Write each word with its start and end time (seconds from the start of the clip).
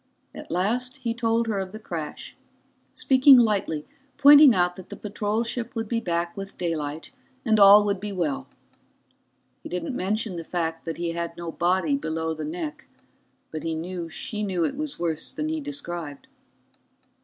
At 0.33 0.49
last 0.49 0.97
he 0.97 1.13
told 1.13 1.45
her 1.45 1.59
of 1.59 1.73
the 1.73 1.77
crash, 1.79 2.35
speaking 2.95 3.37
lightly, 3.37 3.85
pointing 4.17 4.55
out 4.55 4.75
that 4.75 4.89
the 4.89 4.95
patrol 4.95 5.43
ship 5.43 5.75
would 5.75 5.87
be 5.87 5.99
back 5.99 6.35
with 6.35 6.57
daylight 6.57 7.11
and 7.45 7.59
all 7.59 7.83
would 7.83 7.99
be 7.99 8.11
well. 8.11 8.47
He 9.61 9.69
didn't 9.69 9.95
mention 9.95 10.37
the 10.37 10.43
fact 10.43 10.85
that 10.85 10.97
he 10.97 11.11
had 11.11 11.37
no 11.37 11.51
body 11.51 11.95
below 11.97 12.33
the 12.33 12.45
neck, 12.45 12.85
but 13.51 13.61
he 13.61 13.75
knew 13.75 14.09
she 14.09 14.41
knew 14.41 14.65
it 14.65 14.75
was 14.75 14.97
worse 14.97 15.31
than 15.31 15.49
he 15.49 15.59
described. 15.61 16.25